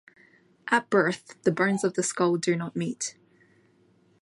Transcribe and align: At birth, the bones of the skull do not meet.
At 0.71 0.89
birth, 0.89 1.35
the 1.43 1.51
bones 1.51 1.83
of 1.83 1.93
the 1.93 2.01
skull 2.01 2.37
do 2.37 2.55
not 2.55 2.75
meet. 2.75 3.15